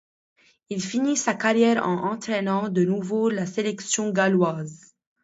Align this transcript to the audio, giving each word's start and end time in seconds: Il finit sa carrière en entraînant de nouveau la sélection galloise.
Il 0.71 0.81
finit 0.81 1.15
sa 1.15 1.35
carrière 1.35 1.87
en 1.87 2.09
entraînant 2.11 2.69
de 2.69 2.83
nouveau 2.83 3.29
la 3.29 3.45
sélection 3.45 4.09
galloise. 4.09 4.95